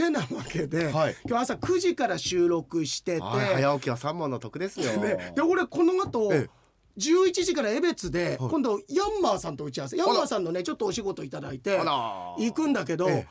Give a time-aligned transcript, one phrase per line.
[0.00, 1.16] てなわけで、はい。
[1.26, 4.92] 今日朝9時から収録してて、はい早起きは三問の得ですよ。
[4.96, 6.60] ね、で俺この後ええ。
[6.98, 8.50] 11時から江別ではい。
[8.50, 9.96] 今度ヤンマーさんと打ち合わせ。
[9.96, 13.26] ヤンマーさんのねちょっとお仕事いただいて行くんだけど、え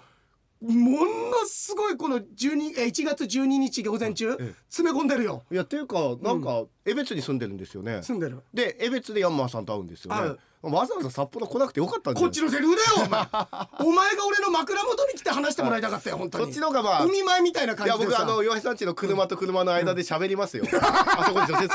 [0.62, 1.06] もの
[1.46, 4.56] すごいこの12え1月12日午前中、ええ。
[4.70, 5.44] 詰め込んでるよ。
[5.52, 8.04] いやっていうかなんか江別に住んでるんですよね。
[8.04, 8.42] 住んでる。
[8.54, 10.38] で江別でヤンマーさんと会うんですよね。
[10.62, 13.22] わざわざ札幌来なくてよかったこっちのセリフだよお前。
[13.88, 16.46] お前が俺の枕元に来て話してもらいたかったよ本当に。
[16.46, 18.22] そっちの方がまあ海前みたいないや僕感じでさ。
[18.24, 20.66] あの洋平さんちの車と車の間で喋りますよ。
[20.82, 21.74] あそこに除雪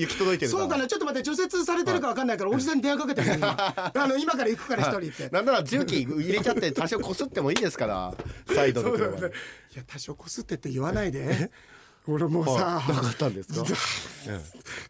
[0.00, 0.50] 行き届いてる。
[0.50, 5.28] そうかなちょっと待って除雪されてるか分かんないからおじさんに電話かけて あの今から行くから一人って。
[5.28, 8.14] なんなら重機入れちゃって多少こすってもいいですから
[8.54, 9.30] サイドの車ね。
[9.74, 11.50] いや多少こすってって言わないで
[12.08, 12.96] 俺もうさはい。
[12.96, 13.64] なかったんですか？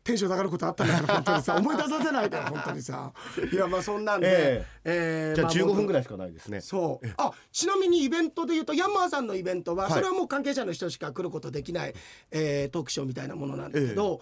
[0.03, 3.13] テンション上がることあったんだから本当にさ思い出させないで本当にさ。
[3.53, 5.33] いやまあそんなんで、ええ。
[5.33, 6.61] ーじゃあま15分ぐらいしかないですね。
[6.61, 7.07] そう。
[7.19, 9.93] あちなみにイベントで言うとヤンマーさんのイベントは、はい。
[9.93, 11.95] それはもう関係者の人しか来ることできない、
[12.31, 14.21] えートークショーみたいなものなんだけど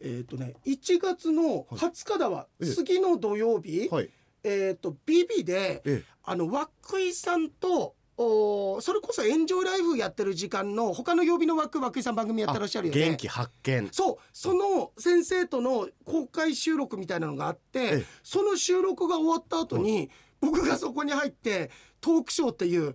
[0.00, 2.74] えっ、とね1月の20日だわ、ええ。
[2.74, 4.10] 次の土曜日、はい。
[4.44, 6.04] えっ、と BB で、ええ。
[6.24, 13.88] あのワックイさんとおそれこそエンジョイライフやってる時間の他の曜日のワックワックイさん番組やってらっしゃるよね元気発見。
[13.92, 22.94] そうその先生との公開収録みたいなのがあって、ええその収録が終わった後に、僕がそこに入ってトークショーっていう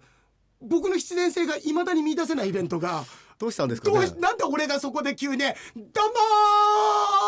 [0.62, 3.04] 僕の必然性がいまだに見出せないイベントが
[3.40, 4.14] どうしたんですかねどうし。
[4.20, 5.48] なんで俺がそこで急に「どう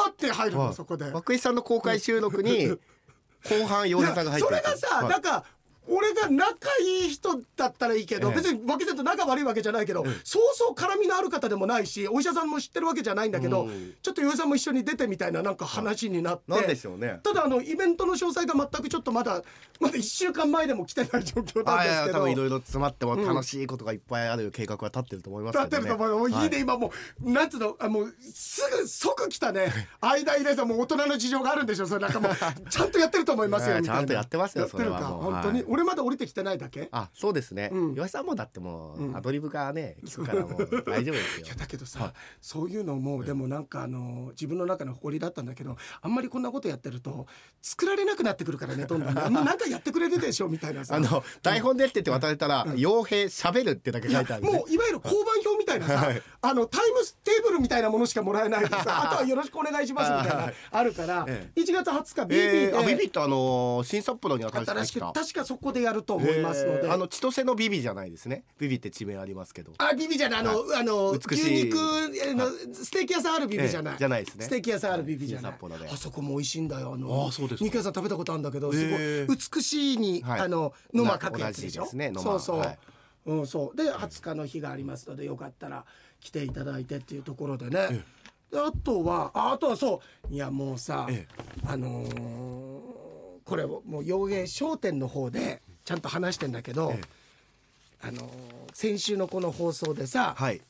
[0.07, 1.05] も!」って入るの、はいそこで。
[1.05, 2.67] 涌井さんの公開収録に
[3.45, 5.45] 後半洋平さんが入ってるそれがさ、はいなんか
[5.89, 8.35] 俺が仲いい人だったらいいけど、ええ。
[8.35, 13.93] 別に脇さんと仲悪いわけじゃないけど、そうそう絡みのある方でもないしお医者さんも知ってるわけじゃないんだけど、うん。
[14.01, 17.19] ちょっと岩井さんも一緒に出てみたいななんか話になって、なんでしょうね。
[17.23, 19.41] ただあのイベントの詳細が全くちょっとまだ
[19.79, 25.89] まだ1週間前でも来てない状況なんですけど多分いろいろ詰まっても楽しいことがいっぱいある計画は立ってると思いますだってけどね。
[25.91, 26.33] ると思うもうい。
[26.33, 26.91] いね、はい今も
[27.23, 29.71] うなんつうのあもうすぐ即来たね。
[30.01, 32.33] 間入れさもう大人の事情があるんでしょそれなんかもう。
[32.69, 33.99] ちゃんとやってると思いますよ いやみたいな。
[33.99, 36.89] ちゃんとやってますよやってるかそれは本当に、はい俺まだ降りてきてないだけ？
[36.91, 37.69] あそうですね。
[37.71, 37.93] うん。
[37.95, 39.13] 岩井さんもだってもうん。
[39.13, 41.45] うアドリブがね 聞くからもう大丈夫ですよ。
[41.45, 41.55] いや。
[41.55, 47.27] だけどさ、そういうのもでもなんかあの自分の中の誇りだったんだけどあんまりこんなことやってると
[47.61, 50.95] 作られなくなってくるからねどんどんなんかやってくれるでしょみたいなさ。
[50.95, 54.51] あの台本でって言って渡れたら傭兵喋るってだけ書いてあるんで。
[54.51, 56.21] もういわゆる交番表みたいなさ、はい。
[56.41, 60.53] あのタイムテーブルみたいなものしかもらえないでさあとはよろしくお願いしますみたいなはい。
[60.71, 66.93] あるから、え1月20日 BB で、えー、あビビってあのー新札幌に新しく確かそこでやると思いますので、えー。
[66.93, 68.43] あの千歳のビビじゃないですね。
[68.57, 69.73] ビビって地名ありますけど。
[69.77, 70.39] あビビじゃない。
[70.39, 71.43] あの、あの美しい。
[71.43, 71.77] 牛肉
[72.25, 74.45] えーのステーキ屋さんあるビビじゃない、ええじゃないですね。
[74.45, 75.53] ステーキ屋さんあるビビじゃない、
[75.91, 76.93] あそこも美味しいんだよ。
[76.93, 77.65] あのあそうですか。
[77.65, 80.39] 肉屋さん食べたことあるんだけどすごい、ええ美しいに、はい。
[80.41, 81.83] あの沼書くやつでしょ？
[81.83, 82.77] ですね沼そうそう、はい。
[83.25, 83.77] うんそう。
[83.77, 85.85] で20日の日がありますのでよかったら
[86.19, 88.03] 来ていただいてっていうところでね、
[88.51, 90.33] であとはああとはそう。
[90.33, 91.27] いやもうさ、え。
[91.65, 93.08] あのー
[93.49, 98.07] これもう洋芸商店の方でちゃんと話してんだけど、ええ。
[98.07, 98.29] あのー
[98.73, 100.61] 先週のこの放送でさ、はい。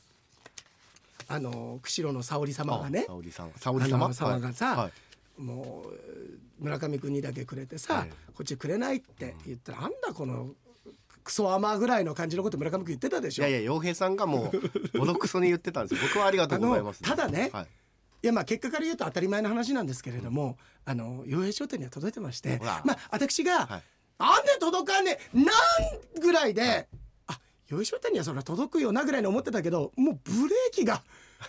[1.28, 4.76] あのー釧路の沙織様がね沙織さん沙織あ様がさ、はい。
[4.78, 4.92] はい
[5.40, 8.32] もう村上君にだけくれてさ、ええ。
[8.34, 10.50] こっちくれないって言ったら、あんだこの
[11.24, 13.46] クソアマぐらいの感じのこと村上君言ってたでしょ。
[13.46, 14.52] いやいや洋平さんがも
[14.94, 17.66] うボロクソに言ってたんですよ僕はありがとうございますただね、はい
[18.22, 22.82] いやまあ結果から言うと当たり前の話なんですけれども、あの洋平商店には届いてましてほら。
[22.84, 23.82] まあ私が、はい。
[24.18, 26.88] なんで届かんねえなんぐらいで、
[27.26, 31.02] あ洋平商店にはそれは届くよなぐらいに思ってたけどもうブレーキが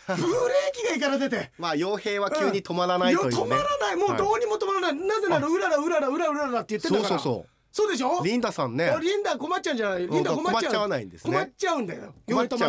[0.08, 0.26] ブレー
[0.74, 1.52] キがいから出て。
[1.58, 3.96] まあ傭兵は急に止まらないというね、や止まらない。
[3.98, 7.10] もうどうにも止まらない、なぜならうららうららうらうららって言ってんだから。
[7.10, 8.22] そうそうそうそうでしょ？
[8.24, 8.90] リンダさんね。
[8.90, 10.08] あリンダ困っちゃうんじゃない？
[10.08, 10.52] リンダ困っちゃう。
[10.52, 11.32] 困っちゃわないんですね。
[11.32, 12.14] 困っちゃうんだよ。
[12.28, 12.68] 弱い止ま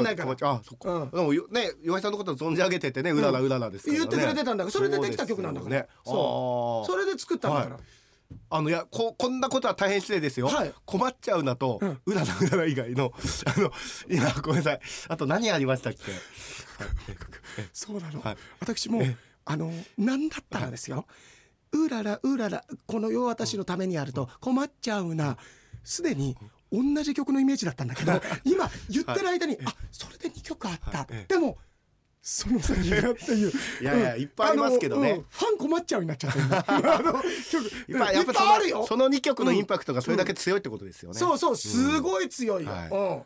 [0.50, 1.10] あそっか、うん。
[1.10, 4.70] でもよね岩井さんのこと存じ上げててねうららうららですからね、言ってくれてたんだから。
[4.70, 5.76] それでできた曲なんだから。
[5.76, 5.88] ね。
[6.04, 7.84] そそれで作ったんだから、はい。
[8.48, 10.72] あのいやここんなことは大変失礼ですよ、はい。
[10.86, 12.00] 困っちゃうなと、うん。
[12.06, 13.12] うららうらら以外の
[13.56, 13.72] あの
[14.08, 14.80] 今ごめんなさい。
[15.08, 15.98] あと何ありましたっけ？
[17.72, 18.36] そうなの、はい。
[18.60, 19.02] 私も
[19.44, 21.06] あのなんだったらですよ、
[21.72, 25.36] うららうららこの世私のためにあると困っちゃうな。
[25.84, 26.36] すでに
[26.70, 28.12] 同じ曲のイメージだったんだけど
[28.44, 31.26] 今言ってる間に、あそれで2曲あった、はい。
[31.26, 31.58] でも
[32.22, 34.20] その先がっていういやいやうん。
[34.20, 35.10] いっぱいありますけどね。
[35.10, 35.26] うん。
[35.28, 36.64] ファン困っちゃうになっちゃった今。
[36.68, 37.12] あの
[37.50, 38.86] 曲いっぱいあるよ。
[38.86, 43.24] そのその2曲のインパクトがそれだけ強いってことですよね、そうそうすごい強いよ、は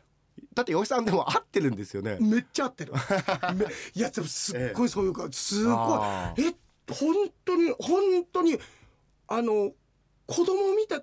[0.54, 2.16] だって岩井さんでも合ってるんですよね。
[2.18, 2.92] うん、めっちゃ合ってる。
[3.54, 5.74] めいやでもすっごいそういうかすごい。
[5.74, 6.54] あえ
[6.90, 8.58] 本当に本当に
[9.28, 9.72] あの
[10.26, 11.02] 子供みたい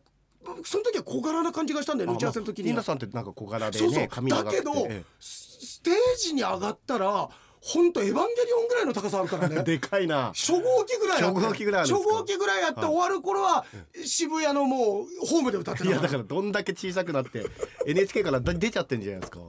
[0.66, 4.30] その時は小柄な感じがしたんだよね打ち合わせの時にニーナさんってなんか小柄でそうそう。
[4.30, 7.30] だけどえステージに上がったら
[7.62, 9.64] 本当エヴァンゲリオンぐらいの高さあるからえね。
[9.64, 10.34] でかいな。
[10.36, 11.40] 初号機ぐらいあって。
[11.40, 12.90] 初号機ぐらい初号機ぐらいあってはい。
[12.90, 13.66] 終わる頃は
[14.04, 17.46] 渋谷のもうホームで歌ってたいやだからどんだけ小さくなって
[17.88, 19.40] NHK から出ちゃってんじゃないですか。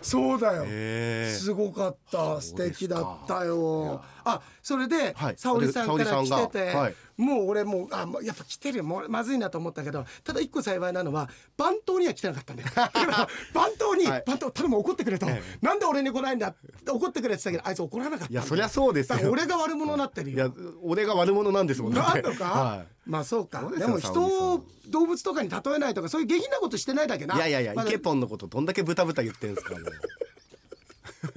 [0.00, 1.30] そうだよ。
[1.30, 2.40] すごかった。
[2.40, 5.34] 素敵だったよあそれで、はい。
[5.36, 6.94] 沙織さんから来てて、がはい。
[7.16, 8.84] もう俺もうあやっぱ来てるよ。
[8.84, 12.68] もうまずいなと思ったけどただ一個幸いなのは番頭には来てなかったんだよ。
[13.54, 14.24] 番頭に、はい。
[14.26, 16.48] 番頭頼む怒ってくれと、えなんで俺に来ないんだ？
[16.48, 16.54] っ
[16.84, 19.30] て怒ってくれって言ったけどあいつ怒らなかったいやそりゃそうですよ。
[19.30, 22.22] 俺が悪者になってるいやよ俺が悪者なんですもんだって。
[22.22, 23.68] なんのか、はまあそうか。
[23.76, 27.34] でも人を動物とかに例えないとかそういう下品なことしてないだけな。
[27.34, 29.82] いいやいやいやまだイケポンのことどんだけブタブタ言ってんですかもう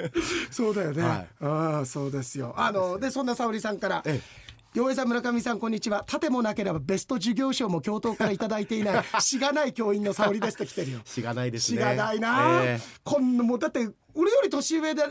[0.52, 1.02] そうだよね。
[1.02, 1.28] はい。
[1.42, 2.54] ああ、そうですよ。
[2.58, 4.04] あの、で、そんな沙織さんから。
[4.06, 4.22] え
[4.76, 6.04] 洋平さん村上さんこんにちは。
[6.06, 11.00] 盾もなければベスト授業賞も教頭からいただいていない しがない教員の沙織ですって来てるよ。
[11.06, 11.80] しがないですね。
[11.80, 15.04] しがないな、えこんなもうだって俺より年上で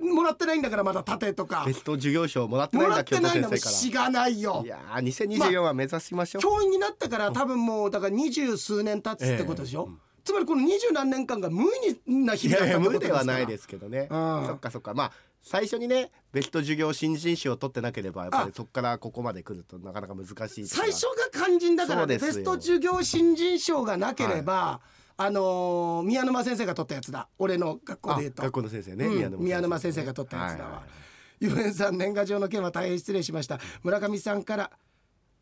[0.00, 1.62] もらってないんだからまだ盾とか。
[1.68, 4.54] えベスト授業賞もらってないんだ京都ってないんだもん先生しがないよ。
[4.54, 9.88] からいやー2024は目指しましょう、教員になってから多分もうだから二十数年経つってことでしょ、
[10.24, 11.66] つまりこの二十何年間が無意
[12.06, 14.08] 味な日い々だったことではないですけどね。
[14.10, 14.94] うんそっかそっか。
[14.94, 24.80] まあ最初にねベスト授業新人賞を取ってなければやっぱりあそこからここまで来るとなかなか難しい最初が肝心だからねベスト授業新人賞がなければ、
[25.16, 27.28] あのー宮沼先生が取ったやつだ。
[27.38, 28.42] 俺の学校で言うと。
[28.42, 30.04] あ学校の先生ね、うん宮沼先生。
[30.04, 30.70] が取ったやつだわ。
[30.70, 30.80] はい。
[30.80, 33.58] はいえんさん年賀状の件は大変失礼しました。
[33.82, 34.70] 村上さんから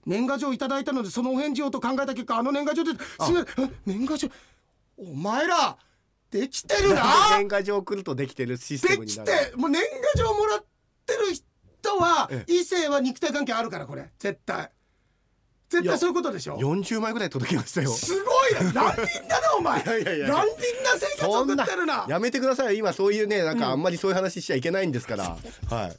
[0.06, 2.96] 年賀状いただいたのでそのお返事をと考えた結果あの年賀状です
[3.30, 3.64] みません。
[3.66, 4.28] あ年賀状
[5.00, 5.78] お前ら
[6.30, 7.30] できてるな。
[7.38, 9.50] 年賀状来るとできてるシステできムになる。
[9.50, 10.64] てもう年賀状もらっ
[11.06, 14.10] てる人はえ異性は肉体関係あるからこれ。
[14.18, 14.70] 絶対。
[15.70, 16.58] 絶対そういうことでしょ。
[16.58, 17.90] 40枚ぐらい届きましたよ。
[17.90, 19.82] すごいな乱人だなお前。
[19.82, 20.28] いやいやいや。
[20.28, 22.06] 乱人な生活送ってるな。
[22.08, 22.66] やめてください。
[22.66, 25.38] よ今そういうねなんかあんまりそういう話しちゃいけないんですから、
[25.70, 25.96] はい。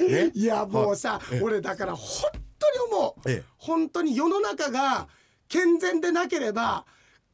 [0.02, 0.30] ね？
[0.34, 3.44] いやもうさ俺だから本当に思う、ええ。
[3.58, 5.08] 本当に世の中が
[5.48, 6.86] 健全でなければ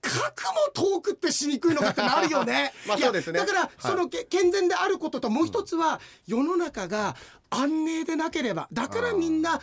[0.03, 2.75] 核も遠くってしにくいのかってなるよね。
[2.87, 3.39] まあそうですね。
[3.39, 3.71] だから、はい。
[3.79, 7.17] そのけ健全であることともう一つは世の中が
[7.51, 9.61] 安寧でなければだからみんな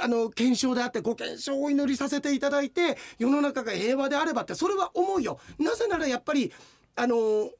[0.00, 5.38] あの検証であってご検証をお祈りさせていただいて世の中が平和であればってそれは思うよ。
[5.58, 6.52] なぜならやっぱり
[6.96, 7.50] あの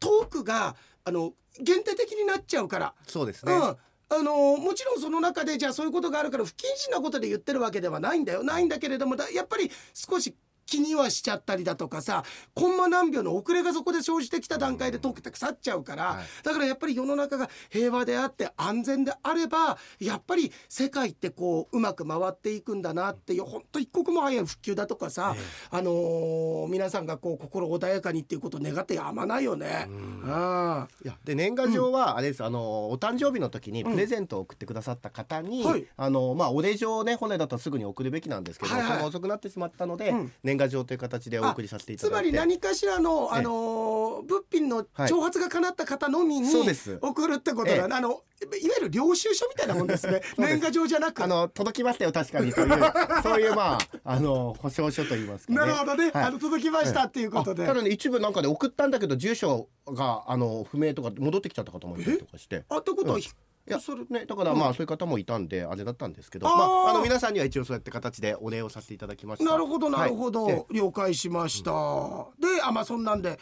[0.00, 2.94] トークがあの限定的になっちゃうから。
[3.06, 3.60] そうですね、うん。
[3.60, 8.42] あのもちろんその中でじゃあそういうことがあるから不謹慎なことで言ってるわけではないんだよ。
[8.42, 10.34] ないんだけれどもだやっぱり少し
[10.68, 12.24] 気にはしちゃったりだとかさ
[12.54, 16.44] コンマ何秒の遅れがそこで生じてきた段階で溶けて腐っちゃうから、はい。
[16.44, 25.34] だからやっぱり世の中が平和であって安全であればやっぱり世界ってこううまく回っていくんだなっていう本当一刻も早い復旧だとかさ、
[25.70, 29.88] あのー皆さんがこう心穏やかにっていうことを願ってやまないよね。
[30.26, 30.88] ああ。
[31.02, 35.86] いやで年賀状はあれです、あのお誕生日の時にプレゼントを送ってくださった方に、はい。
[35.96, 39.04] あのまあお礼状をね本来だったらすぐに送るべきなんですけど、はいはい。
[39.04, 40.32] 遅くなってしまったので、うん。
[40.42, 42.30] 年賀状という形でお送りさせていたつまだいて。
[42.32, 43.38] り何かしらの、ええ。
[43.38, 46.50] あのー物品の挑発が叶った方のみに
[47.00, 47.80] 送るってことだ、ええ。
[47.82, 50.20] あのいわゆる領収書みたいなもんですね。
[50.36, 51.22] 年賀状じゃなく。
[51.22, 52.68] あの届きましたよ確かにという
[53.22, 55.58] そういうまああの保証書といいますかね。
[55.58, 56.24] なるほどね、はい。
[56.24, 62.64] あの届きましたっていうことで、あただね一部なんかで送ったんだけど住所があの不明とか戻ってきちゃった方もいたりとかして。
[62.68, 63.20] あってことは、うん。
[63.20, 63.30] ひ
[63.68, 66.56] いやそれね、だからまあそういう方もいたんであれだったんですけど、あー。
[66.56, 69.50] まあ、あの皆さんには一応そうやって形でお礼をさせていただきました。
[69.50, 70.54] なるほどなるほど、はい。
[70.54, 71.70] で了解しました、
[72.40, 73.38] であまあそんなんで、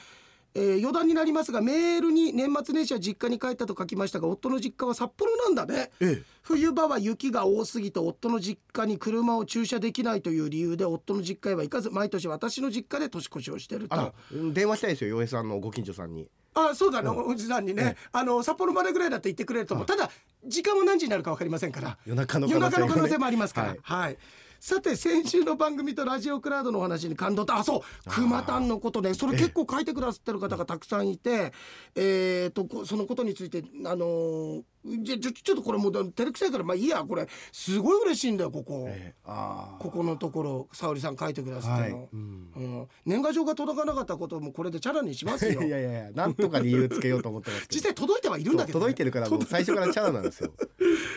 [0.57, 6.23] えー余談になりますがメールに年末年始は実家に帰ったと書きましたが夫の実家は札幌なんだね、ええ。
[6.43, 14.15] 冬場は雪が多すぎて夫の実家に車を駐車できないという理由で夫の実家へは行かず毎年私の実家で年越しをしてると。
[14.53, 16.29] 電話したいですよ洋平さんのご近所さんに。
[16.55, 20.11] あそうだね、おじさんにね、あの札幌までぐらいだって言ってくれると思う、ただ
[20.47, 21.99] 時間は何時になるか分かりませんから。
[22.07, 22.89] 夜中の夜可能性もね。
[22.89, 23.69] 中の可能性もありますから。
[23.69, 23.79] はい。
[23.83, 24.19] はい、
[24.61, 29.15] さて先週の番組とラジオクラウドのお話に感動とあそう熊丹のことね。
[29.15, 31.53] それ結構書いてくださってる方がたくさんいて
[31.95, 34.63] えー、とこそのことについてあのー
[35.03, 37.27] じゃちょちょっとこれもう照れくさいからまあいいやこれ。
[37.53, 38.85] すごい嬉しいんだよここ。
[38.89, 39.21] ええ。
[39.25, 42.09] あここのところ沙織さん書いてくださってるの、はい。
[42.13, 42.21] うん。
[42.21, 42.89] うん。
[43.05, 45.53] 年賀状が届かなかったこともこれでチャラにしますあ。
[45.53, 45.63] よ。
[45.63, 47.67] いやいやいやなんとか理由つけようと思ってます。
[47.71, 50.53] 実際届いてはいるんだけどね、届いてるからもう最初からチャラなんですよ。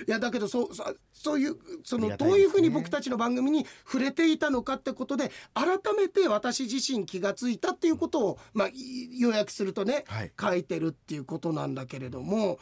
[0.08, 2.18] いやだけどそうさそういうそのね。
[2.18, 10.32] どういうふうに僕たちの番組に触れていたのかってことで改めて私自身気がついたっていうことを、まあ、い要約するとね、はい。
[10.40, 12.60] 書いてるっていうことなんだけれども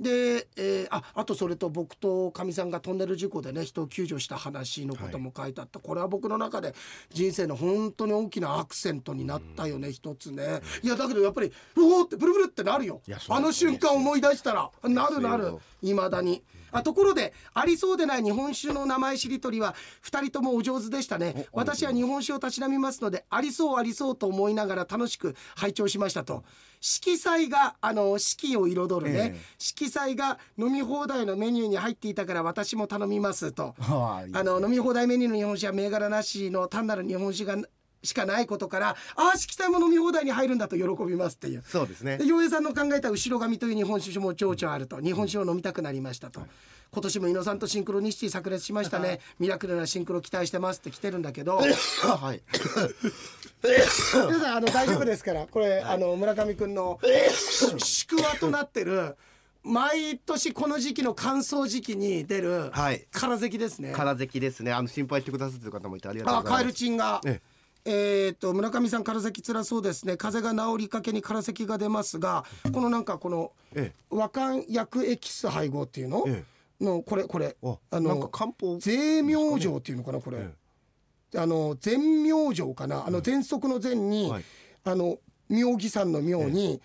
[0.00, 6.74] で、えーああとそれと僕とかみさんがトンネル事故でね人を救助した話のことも書いてあった、これは僕の中で
[7.10, 10.62] 人生の本当に大きなアクセントになったよね、一つね。
[10.82, 13.02] いやだけどやっぱりうおーってブルブルってなるよ。
[13.28, 15.56] あの瞬間思い出したらなるなる。
[15.82, 16.42] いまだに。
[16.72, 19.74] あところでありそうでない日本酒の名前しりとりは
[20.04, 21.46] 2人ともお上手でしたね。
[21.52, 26.44] お私は日本酒をたしなみますのでありそうありそうと思いながら楽しく拝聴しましたと。
[26.80, 29.40] 色彩があの四季を彩るね、ええ。
[29.58, 33.74] 色彩が飲み放題のメニューに入っていたから私も頼みますと。
[33.78, 37.56] あの飲み放題メニューの日本酒は銘柄なしの単なる日本酒が
[38.02, 41.62] しかないことからああ色彩も飲み放題に入るんだと喜びますっていう。
[41.66, 42.18] そうですね。
[42.18, 46.40] で洋平さんの考えた後ろ髪という日本酒も情緒あると日本酒を飲みたくなりましたと、
[46.92, 51.58] 今年も井野さんとシンクロニシティ炸裂しましたねミラクルなシンクロ期待してますって来てるんだけど。
[51.58, 52.42] はい。
[53.62, 55.46] 皆さんあの大丈夫ですから。
[55.46, 56.98] これあの村上くんの
[57.78, 59.16] 宿話となってる
[59.62, 63.06] 毎年この時期の乾燥時期に出るはい。
[63.12, 63.92] 空咳ですね。
[63.94, 64.72] 空咳ですね。
[64.72, 66.76] あの心配してくださってる方もいてありがとうあカエルございます。
[66.78, 67.20] チンが。
[67.26, 70.16] ええー、と村上さん空咳辛そうですね。
[70.16, 76.44] 風邪が治りかけに空咳が出ますがこのなんかこのえ和漢薬エキス配合っていうの、え
[76.80, 77.56] のこれこれ。
[77.62, 78.78] ああなんかの漢方？
[78.78, 83.06] 税明状っていうのかなこれ、えあの全明状かな。
[83.06, 84.44] あの喘息の禅に、はい。
[84.84, 85.18] あの
[85.48, 86.80] 妙義山の妙に、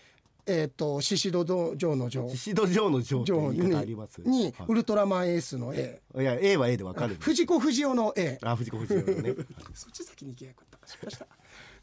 [0.48, 2.30] えっ、と獅子戸城の城。
[2.30, 4.22] 獅子戸城の城って城言い方あります？
[4.22, 9.36] に、はウルトラマンエースの A い、いや A は A でわかる藤子不二雄の A あ藤子不二雄のね。
[9.74, 10.88] そっち先に行けばよかった。
[10.88, 11.28] しました。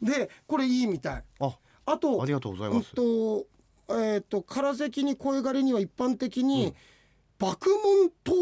[0.00, 1.24] でこれいいみたい。
[1.40, 2.90] ああとありがとうございます。
[2.96, 3.46] うんと
[4.00, 6.72] えっ、と空咳に声枯れには一般的に、
[7.38, 8.32] 爆問等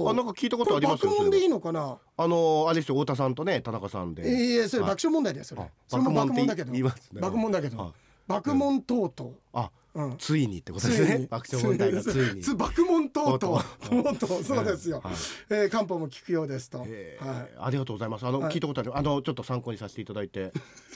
[0.00, 1.04] 々ああなんか聞いたことあります？
[1.06, 1.98] 爆問でいいのかな？
[2.16, 4.26] あのあれですよ太田さんとね田中さんで。
[4.26, 4.90] ええそれはい。
[4.92, 5.60] 爆笑問題だよそれ。
[5.62, 6.72] あそれも爆爆問だけど。
[7.20, 7.76] 爆問だけど。
[7.76, 7.92] はい
[8.26, 9.32] 爆問等々。
[9.52, 9.70] あ
[10.18, 11.26] ついにってことですね。
[11.30, 12.42] 爆笑問題がついに。
[12.42, 12.96] つ爆問
[14.44, 15.14] そうですよ、はい。
[15.50, 17.30] えー漢方も聞くようですと、えはい。
[17.58, 18.26] ーありがとうございます。
[18.26, 18.54] あの、はい。
[18.54, 18.96] 聞いたことある。
[18.96, 20.52] あのちょっと参考にさせていただいて。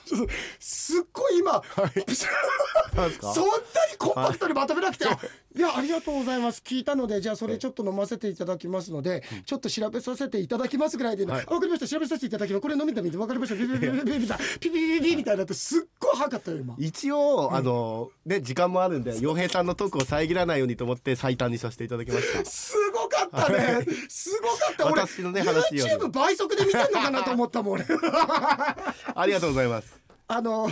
[0.58, 5.60] すっごい今、 そんなにコンパクトにまとめなくて、い。
[5.60, 6.62] やありがとうございます。
[6.64, 11.86] 聞いたのでじゃあそれちょっと飲ませていただきますので、ちょっと調べさせていただきますぐらいで、わかりました。
[11.86, 12.62] 調べさせていただきます。
[12.62, 13.56] これ飲みたみてわかりました。
[13.56, 22.44] ピピピピピピみたいなピピピピみたいになってすっごい早かったよ今一応、あのね時間もあるんで洋平さんのトークを遮らないようにと思って最短にさせていただきました。
[22.48, 23.86] すごかったね。
[24.08, 24.86] すごかった。
[24.86, 27.72] 俺私のね話 YouTube 倍速で見てんのかなと思ったもん。
[27.74, 27.84] 俺
[29.14, 30.00] ありがとうございます。
[30.28, 30.70] あの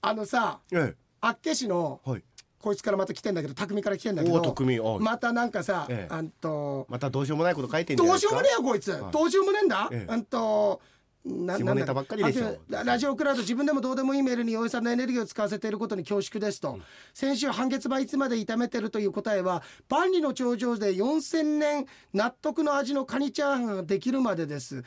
[0.00, 2.22] あのさえ厚岸のえはい。
[2.60, 6.12] こいつからまた来てんだけど匠から来てんだけどまたなんかさ、ええ。
[6.12, 9.12] あんとまたどうしようもないこと書いてんじゃなどしよういうですかもねえよこいつ、はい。
[9.12, 10.12] どうしようもねえんだ、ええ。
[10.12, 10.80] あんと
[11.24, 12.58] な下ネタばっかりでしょ。
[12.68, 16.78] ララジオクラウド自分でもどうでもいいメールに洋井さんのエネルギーを使わせていることに恐縮ですと、
[17.12, 24.82] 先週半月板いつまで炒めてるという答えは万里の長城で4000年納得の味のカニチャーハンができるまでです。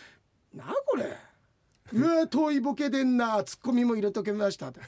[0.53, 1.17] なあこれ。
[1.93, 4.69] うわ遠いボケでんなツッコミも入れとけました。
[4.69, 4.81] って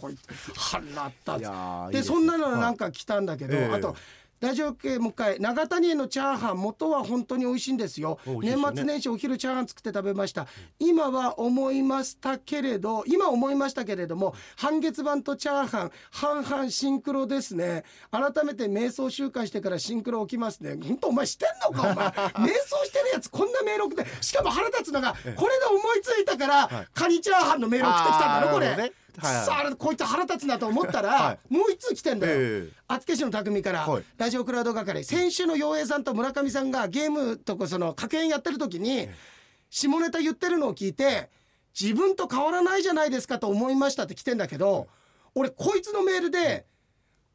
[0.00, 0.52] こいつ。
[0.56, 1.36] 腹立った。
[1.36, 3.72] いやーいいでですそんなのなんか来たんだけど、はいええ。
[3.74, 3.96] あと
[4.44, 8.18] ラジオ系もう一回長谷園のチャーハン元は本当に美味しいんですよ。
[8.26, 8.54] ね。
[8.54, 10.46] 年末年始お昼チャーハン作って食べました。
[10.78, 17.84] 今は思いましたけれど今思いましたけれども半月板とチャーハン半々シンクロですね。
[18.10, 20.76] 改めて瞑想週間してからシンクロ起きますね。
[20.78, 22.06] 本当お前してんのかお前。
[22.46, 32.72] 瞑想してるやつこんなメール送ってしかも腹立つのがこれで思いついたからカニチャーハンのメール送ってきたんだろこれ、さあこいつ腹立つなと思ったら、はもう一通来てんだよ、ええ。
[32.88, 34.04] 厚岸の匠から、はい。
[34.16, 39.08] ラジオクラウド係先週の陽平さんと村上さんがゲームとかその格言やってる時に
[39.70, 41.30] 下ネタ言ってるのを聞いて
[41.78, 44.88] 自分と変わらないじゃないですかと思いましたって来てんだけど
[45.34, 46.66] 俺こいつのメールで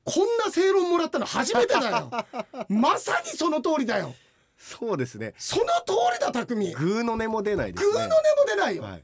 [0.05, 2.09] こんな正論もらったの初めてだよ。
[2.69, 4.15] まさにその通りだよ。
[4.57, 5.33] そうですね。
[5.37, 6.73] その通りだ匠。
[6.73, 7.91] ググーの音も出ないですね。
[7.91, 8.15] ーの音も
[8.47, 9.03] 出ないよ、はい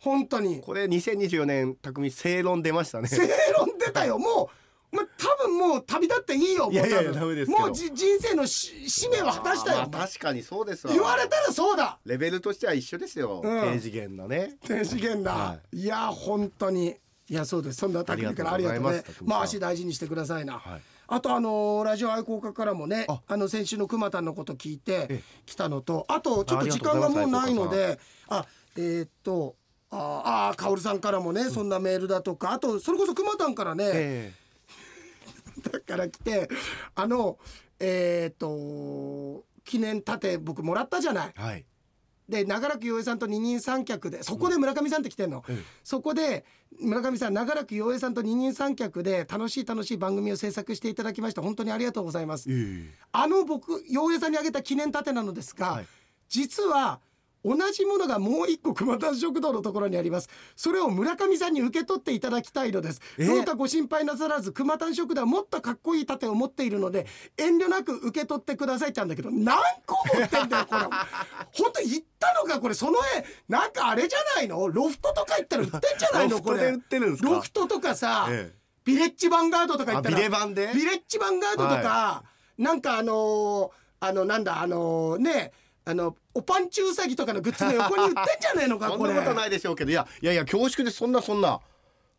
[0.00, 0.60] 本当に。
[0.60, 3.08] これ2024年匠正論出ましたね。
[3.08, 4.18] 正論出たよ。
[4.20, 4.56] もう
[4.90, 6.64] お前多分もう旅立っていいよ。
[6.64, 9.88] もういやいやもうじ人生のし使命は果たしたよ。
[9.90, 10.92] まあ確かにそうですわ。
[10.92, 11.98] 言われたらそうだ。
[12.04, 13.72] レベルとしては一緒ですよ、うん。
[13.74, 14.56] 低次元なね。
[14.66, 15.84] 天資源だ、、はい。
[15.84, 16.96] や本当に。
[17.30, 17.78] いやそうです。
[17.78, 19.04] そんな匠からありがとうね。
[19.24, 20.82] まあ足大事にしてくださいな、はい。
[21.08, 23.20] あとあのーラジオ愛好家からもねあ。
[23.26, 29.56] あの先週のくまたんのこと聞いてえ来たのとあとちょっと時間がもうないのであえーっと
[30.58, 34.32] カオルさんからもね、そんなメールだとかあとそれこそくまたんからね、え
[35.72, 36.48] だから来て
[36.96, 37.38] あの
[37.78, 41.32] えーっと記念盾僕もらったじゃない。
[41.38, 41.64] えはい。
[42.28, 45.62] で長らく洋平さんと二人三脚でそこで村上さんって来てんの、ええ。
[45.84, 46.44] そこで
[46.80, 52.50] 村上さん長らく洋平さんと二人三脚で楽しい楽しい番組を制作していただきました本当にありがとうございます。
[52.50, 55.86] えあの僕洋平さんにあげた記念盾なのですが、はい。
[56.28, 57.00] 実は
[57.44, 60.28] 同じものがもう一個熊田食堂のところにあります。
[60.56, 70.80] それを村上さんに受け取っていただきたいのです、えどうかご心配なさらず熊田食堂はもっとかっこいい盾を持っているので遠慮なく受け取ってくださいって言うんだけど何個持ってんだよこれ。
[71.52, 72.74] 本当言ったのかこれ。
[72.74, 73.24] その絵。
[73.48, 74.68] なんかあれじゃないの？
[74.68, 76.40] ロフトとか行ったら売ってんじゃないの？
[76.40, 76.72] これ。
[76.72, 77.30] ロフトで売ってるんですか？
[77.30, 78.58] ロフトとかさ、ええ。
[78.84, 80.16] ビレッジヴァンガードとか行ったら。
[80.16, 82.24] あビレバンでビレッジヴァンガードとか、
[82.58, 85.52] なんかあのーあのなんだあのーね
[85.90, 89.12] あのおパンチウサギとかのグッズの横に売ってんじゃねえのかそ これ。
[89.14, 89.90] んなことないでしょうけど。
[89.90, 90.98] いやいやいや恐縮です。
[90.98, 91.60] そんなそんな。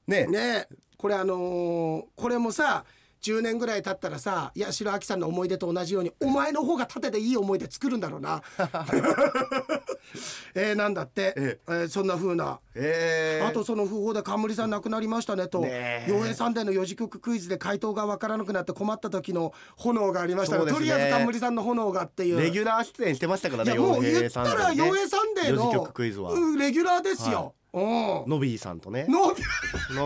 [0.07, 0.25] ね。
[0.25, 0.67] ね。
[0.97, 2.83] これあのーこれもさ
[3.21, 8.41] 10年ぐらい経ったらさ八代亜紀さんの思い出と同じようにお前の方が縦でいい思い出作るんだろうな。
[10.55, 11.71] えー、なんだって、ええ。
[11.71, 12.59] ーそんな風な。
[12.73, 15.59] えー、あとその訃報で冠さん亡くなりましたねと。
[15.59, 20.71] ねえ「洋平サンデー」の四字曲クイズで回答がわからなくなって困った時の炎がありましたね。
[20.71, 24.87] とりあえず冠さんの炎がっていうレギュラー出演してましたからねいやもう言洋ったら「平さんでね。
[24.87, 26.31] 洋平サンデーの」四字曲クイズは。
[26.31, 27.53] うんレギュラーですよ。
[27.73, 27.83] うん。
[28.27, 29.05] ノビーさんとね。
[29.07, 29.33] ノ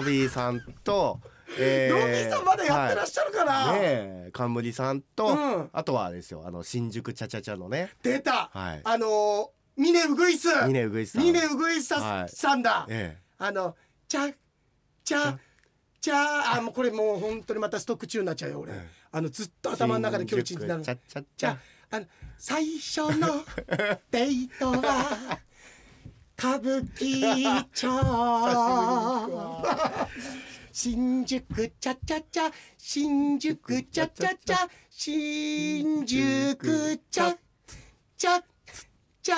[0.01, 1.19] ビーさんと、
[1.59, 3.85] えノビさんまだやってらっしゃるかな、はい、ね
[4.27, 5.69] え冠さんと、うん。
[5.71, 7.91] あとはですよあの新宿チャチャチャのね。
[8.01, 8.81] 出た、はい。
[8.83, 10.47] あのー、峰ウグイス。
[10.67, 11.23] 峰うぐいさん。
[11.23, 12.29] 峰ウグイスさ,、はい。
[12.29, 13.75] さんだ、えあの
[14.07, 14.29] 「ちゃ
[15.03, 15.37] ちゃ
[15.99, 18.87] ちゃ」あもうこれもう本当にまたストック中になっちゃうよ俺、ええ。
[19.11, 20.83] あのずっとえ頭の中で境地になる。
[20.83, 21.57] 新宿チャチャチじゃャあ
[21.97, 22.05] あの
[22.37, 23.43] 最初の
[24.11, 25.39] デートは
[26.37, 27.87] 歌舞伎町
[30.75, 31.39] 新宿
[31.79, 37.37] チャチャチャ新宿チャチャチャ新宿チャ
[38.17, 38.41] チャ
[39.21, 39.35] チャ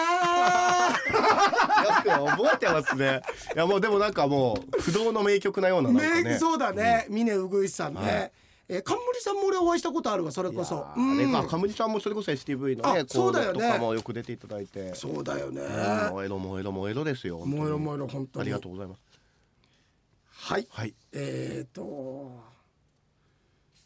[1.84, 3.22] よく覚えてますね。
[3.54, 6.24] いやもうでもなんかもう不動の名曲なようなね。
[6.24, 7.06] ねそうだね。
[7.10, 8.32] 峰うぐいすさんね、はい。
[8.70, 10.75] えー冠さんも俺お会いしたことあるわそれこそ。
[10.75, 11.36] いやうん。
[11.36, 14.96] あ冠さんもそれこそ STV のねあそうだよとかもよく出ていただいて。
[14.96, 15.62] そうだよね。
[15.62, 16.13] うん。
[16.13, 17.60] 燃えろ燃えろ燃えろですよ本当に。
[17.60, 18.44] 燃えろ燃えろ本当に。
[18.44, 19.14] ありがとうございます
[20.46, 20.68] はい。
[20.70, 20.94] はい。
[21.12, 22.40] えっ、ー、と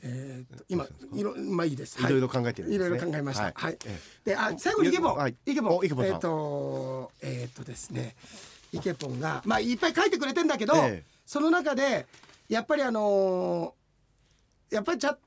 [0.02, 2.12] えっ、ー、と今いろまあいいです、はい。
[2.12, 3.44] ろいろ考えてるんいろいろ考えました。
[3.44, 3.74] ははい。
[3.74, 3.78] い。
[3.86, 4.00] え。
[4.26, 5.36] で、あ、最後にイケポン、はい。
[5.46, 8.16] イケポン、えっ、と、えっ、とですね。
[8.74, 11.04] イケポンが、まあ、いっぱい書いてくれてんだけど、ええ。
[11.26, 12.06] その中で。
[12.50, 15.18] やっぱり、あのーやっぱり、ちゃ、ちゃ。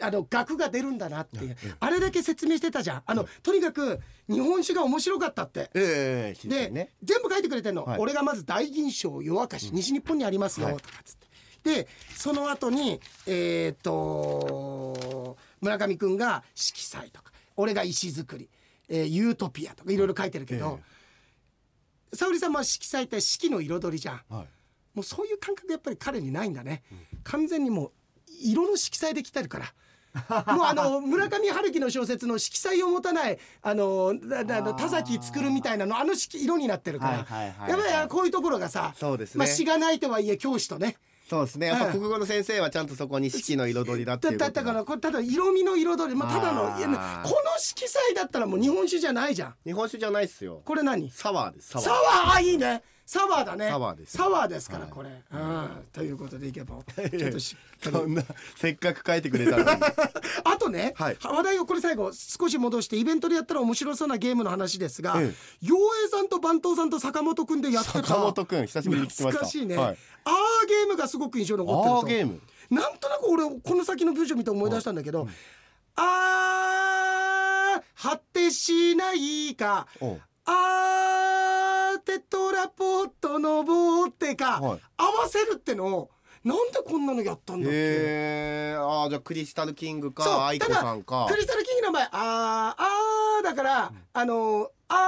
[0.00, 3.02] あの額が出るんだなっていう、あれだけ説明してたじゃん。
[3.06, 5.70] あの、とにかく日本酒が面白かったって。
[5.74, 6.90] で、ね。
[7.02, 7.98] 全部書いてくれてんの、はい。
[8.00, 10.76] 俺がまず大銀賞夜明かし、西日本にありますよ、はい。
[10.76, 11.22] とかっつって。
[11.62, 18.48] でその後にえーっと村上くんが色彩とか俺が石造り、
[18.88, 20.80] えーユートピアとかいろいろ書いてるけど、
[22.12, 24.22] 沙織さんは色彩って四季の彩りじゃん。
[24.28, 24.46] はい。
[24.94, 26.82] もうそういう感覚やっぱり彼にないんだね、
[27.22, 27.92] 完全にもう
[28.40, 29.72] 色の色彩で来てるから。
[30.54, 34.14] もうあの 村上春樹の小説の色彩を持たないあの
[34.76, 39.38] 田崎作るみたいなのあの色色になってるから、やっぱりこういうところがさそうですね。
[39.38, 40.98] まあ、詩がないとはいえ教師とね。
[41.30, 41.68] そうですね。
[41.68, 41.92] やっぱうん。
[41.92, 46.64] 国語の先生はちゃんとそこに四季の彩りだってだだったからこれただ色味の彩り、まあ、ただの
[47.22, 49.54] この色彩だったらもう日本酒じゃないじゃん。
[49.64, 50.60] 日本酒じゃないっすよ。
[50.66, 51.10] これ何？
[51.10, 51.86] サワーですサワー。
[51.86, 52.34] サワー？
[52.34, 53.68] あいいねサワーだね。
[53.68, 54.90] サワーですサワーですから、はい。
[54.90, 57.96] これ、うん、ということでいけばちょっとしっかり。
[57.98, 58.22] そんな
[58.56, 59.68] せっかく書いてくれたのに。
[60.44, 61.16] あとね、はい。
[61.22, 69.44] 話題をこれ最後少し戻してイベントでやったら面白そうなゲームの話ですが、え陽平さんと番頭さんと坂本くんでやってた坂本くん久しぶりに聞きました。
[69.44, 69.98] 懐かしいね、はい。
[70.24, 71.98] あーゲームがすごく印象に残ってると。
[71.98, 72.40] あーゲーム。
[72.70, 75.28] なんとなく俺この先の文章見て思い出したんだけど、
[75.96, 80.20] あー果てしないかおう。
[80.46, 81.21] あー
[82.04, 84.80] テトラポット登ってか、はい。
[84.96, 86.10] 合わせるってのを
[86.44, 88.74] なんでこんなのやったんだっけ？
[88.76, 91.26] あーじゃあクリスタルキングか愛子さんか。
[91.30, 94.98] クリスタルキングの前あーあーだから、あのー、あー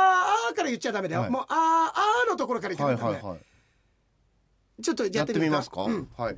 [0.50, 1.30] あーから言っちゃダメだよ、はい。
[1.30, 3.40] もうあーあーのところから言ってください、はいはいはい。
[4.82, 5.82] ちょっとややってみますか？
[5.82, 6.36] うん、はい。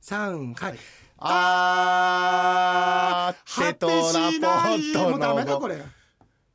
[0.00, 0.78] 三はい。
[1.24, 5.76] あーテトラポットもうダメかのこれ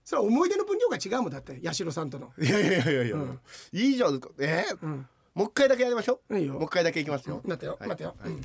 [0.08, 2.32] それは思い出の分量が違うもんだって八代さんとの。
[2.40, 3.40] いやいやいやいや、うん。
[3.74, 4.22] いいじゃん。
[4.40, 6.40] えーうんもう一回だけやりましょう。
[6.40, 6.54] いいよ。
[6.54, 7.90] もう一回だけいきますよ、待ってよ、はい。
[7.90, 8.32] 待ってよ、はい。
[8.32, 8.42] うん。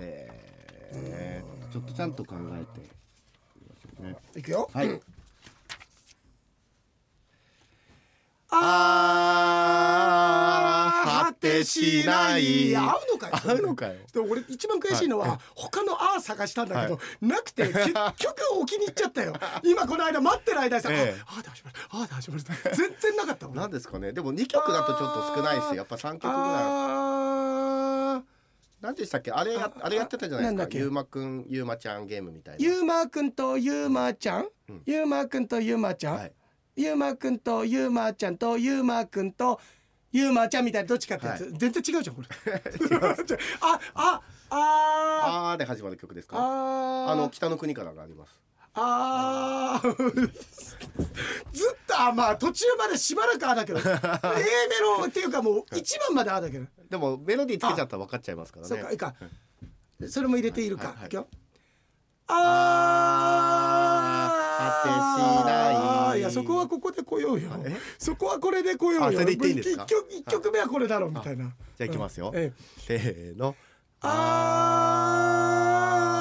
[0.00, 2.64] えーちょっとちゃんと考え
[4.00, 4.02] て。
[4.02, 4.88] ねいくよ、はい。
[4.88, 5.00] うん
[8.50, 10.69] あー
[11.32, 12.74] 果てしない。
[12.76, 13.36] 合うのかよ。
[13.44, 13.94] 合うのかよ。
[14.12, 19.34] で俺一番悔しいのは、他の「あ」探したんだけど、なくて結局置きに行っちゃったよ。
[19.62, 21.22] 今この間待ってる間にさ「ええ。
[21.26, 22.42] ああで始まるああで始まる」
[22.76, 23.56] 全然なかったもん。
[23.56, 24.12] なんですかね。
[24.12, 25.74] でも2曲だとちょっと少ないですよ。
[25.76, 26.36] やっぱ3曲ぐら
[28.18, 28.24] い。
[28.80, 29.30] 何でしたっけ？
[29.30, 30.78] あれやあれやってたじゃないですか？
[30.78, 32.64] ゆうまくんゆうまちゃんゲームみたいな。
[32.64, 34.82] ゆうまくんとゆうまちゃん、うん。
[34.86, 36.32] ゆうまくんとゆうまちゃん、はい。
[36.76, 39.60] ゆうまくんとゆうまちゃんとゆうまくんと
[40.12, 42.28] ゆうまちゃんみたいなどっちかってやつ、は全然違うじゃんこれ。
[43.60, 44.20] ああ
[44.50, 46.36] ああーで始まる曲ですか？
[46.38, 48.40] ああの北の国からがあります。
[48.74, 50.30] あー。
[51.52, 53.92] ずっとあまあ途中までしばらくあだけど A メ
[54.80, 58.68] ロっていうかもう一番まであだけど、でもメロディーつけちゃったら分かっちゃいますからね。
[58.68, 59.14] そうかいいか。
[60.08, 61.08] それも入れているか、はいはいい。
[61.10, 61.28] くよ。
[62.26, 63.89] あ
[64.60, 64.92] 果てし
[65.46, 67.50] ないいやそこはここで来ようよ。
[67.64, 67.74] え？
[67.98, 69.06] そこはこれで来ようよ。
[69.06, 69.84] あそれで言っていいんですか？
[69.84, 71.44] 一曲一曲目はこれだろうみたいな。
[71.44, 72.60] じゃあいきますよ、ええ。
[72.78, 73.54] せーの。
[74.02, 74.06] あ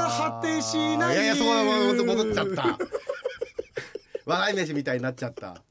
[0.09, 1.15] ー果てしない。
[1.15, 2.77] いやいやそこは戻戻っちゃった。
[4.25, 5.61] 笑い飯みたいになっちゃった。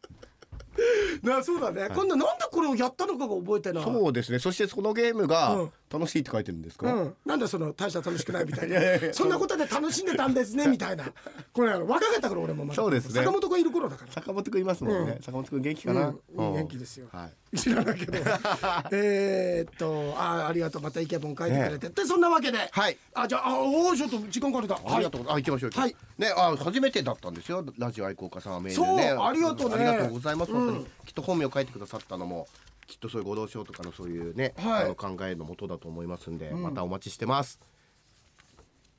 [1.23, 3.85] なそうだね、今度なんでこれをやったのかが覚えてない。
[3.85, 4.39] そうですね。
[4.39, 8.81] そしてそのゲームうがん楽しいって書いてるんですか、うん、なんだその大した楽しくないみたいな。
[9.13, 11.05] そんなことで楽しんでたんですねみたいな。
[11.53, 12.77] これ若かったから俺もまだ。
[12.77, 13.15] そうですね。
[13.15, 14.13] 坂本君いる頃だから。
[14.13, 15.23] 坂本くんいますもんね、うん。
[15.23, 16.53] 坂本くん元気かな、うん。
[16.55, 17.07] 元気ですよ。
[17.13, 17.57] はい。
[17.57, 18.19] 知らないけど。
[18.93, 20.83] えーっとあありがとう。
[20.83, 22.97] またイケボン書いてくれて、でそんなわけで、はい。
[23.15, 25.25] あじゃああおーちょっと時間かかるだありがとう。
[25.29, 25.71] あ、行きましょう。
[25.71, 25.97] はい。
[26.19, 27.65] ね、あ、初めてだったんですよ。
[27.79, 29.09] ラジオ愛好家さんはメールね。
[29.09, 29.75] そうありがとうね。
[29.77, 30.53] ありがとうございます。
[30.53, 30.79] 本当に。
[30.79, 30.85] うん。
[31.07, 32.47] きっと本名を書いてくださったのも。
[32.89, 34.85] きっとそういうご同賞とかのそういうね、はい。
[34.87, 37.61] あの考えのもとだと思いますんで、またお待ちしてます。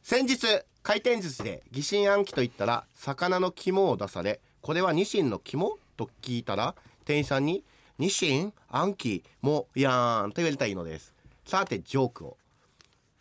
[0.03, 0.37] 先日
[0.81, 6.73] 回転寿司で疑心暗鬼と言ったら魚の肝を出されこれはニシンの肝と聞いたら
[7.03, 7.65] 店員さんに
[7.99, 11.13] 「ニシン暗鬼もやーん」と言われたらいいのです。
[11.45, 12.37] さてジョークを。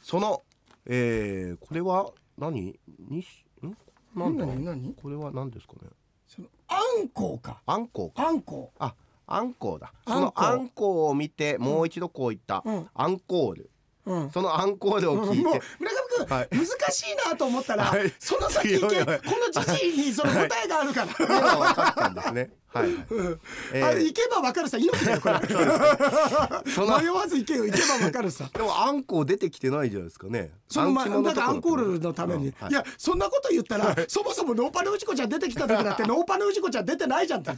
[0.00, 0.42] その
[0.86, 2.78] えー、これは何？
[3.10, 3.76] にしん？
[4.14, 4.94] なんだ何何？
[4.94, 5.88] これは何ですかね？
[6.26, 7.60] そのあんこうか。
[7.66, 8.26] あんこうか。
[8.26, 8.94] あんこあ
[9.28, 9.92] あんこうだ。
[10.06, 12.88] そのあんこうを見てもう一度こう言った、うん。
[12.94, 13.70] アンコール。
[14.06, 16.48] う、うん、そのアンコールを聞いて、もう村上君、 はい。
[16.50, 18.12] 難しいなと思ったら、はい。
[18.18, 22.92] その先行け この時期にその答えがあるから、 目が分かったんですねはい、 はい。
[23.10, 23.40] うん
[23.72, 23.86] えー。
[23.86, 25.34] あれ行けば分かるさ命だよこれ。
[27.02, 28.48] 迷わず行けよ行けば分かるさ。
[28.52, 30.50] でもあんこう出てきてないじゃないですかね。
[30.68, 32.54] そのまあん肝だからアンコールのために、うん。
[32.58, 32.70] はい。
[32.70, 37.50] い、やそんなこと言ったら、そもそもノーパルウジコちゃん出てきた時だってノーパルウジコちゃん出てないじゃんって。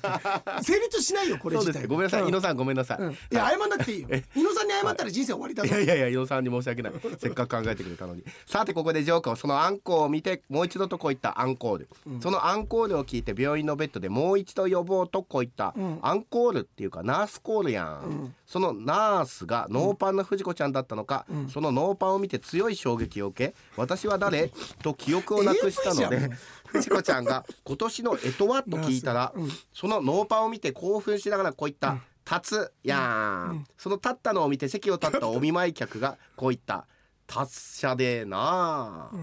[0.62, 1.86] 成立しないよこれ自体。
[1.86, 3.12] ごめんなさい、う井野さんごめんなさい、うん。
[3.12, 4.08] いや謝んなくていいよ。
[4.36, 5.70] 井野さんに謝ったら人生終わりだぞ、い。
[5.72, 6.92] やいやいや、伊野さんに申し訳ない。
[7.18, 8.24] せっかく考えてくれたのに。
[8.46, 11.88] さて、ここでジョークを、そのアンコールを見て、もう一度とこういったアンコール。
[12.20, 15.98] そのアンコールを聞いて、病院のベッドでもう一度呼ぼうとこういった、ん。
[16.02, 18.34] アンコールっていうか、ナースコールやん。
[18.46, 24.52] そのナースがノーパンの藤子ちゃんだったのか、そのノーパンを見て強い衝撃を受け、私は誰？
[24.82, 26.30] と記憶をなくしたのでん、
[26.66, 28.62] 藤子ちゃんが今年の干支は？
[28.62, 29.32] と聞いたら、
[29.72, 31.98] そのノーパンを見て興奮しながらこういった、
[32.30, 36.86] 立つやん、その立ったのを見て席を立ったお見舞い客がこう言った
[37.26, 39.16] 「達者でなあ」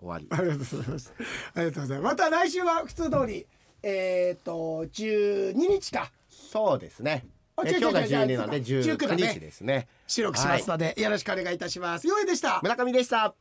[0.00, 0.28] 終わり。
[0.30, 1.14] ありがとうございます。
[1.54, 2.14] ありがとうございます。
[2.14, 3.46] また来週は普通通り
[3.82, 6.10] えっ、と12日か。
[6.28, 7.26] そうですね。
[7.56, 9.88] 今日が違う違う12なんで19だ19ね日ですね。
[10.06, 12.06] 収録しますので、よろしくお願いいたします。
[12.06, 12.60] よいでした。
[12.62, 13.34] 村上でした